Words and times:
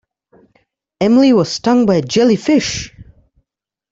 Emily 0.99 1.31
was 1.31 1.51
stung 1.51 1.85
by 1.85 1.93
a 1.97 2.01
jellyfish. 2.01 2.91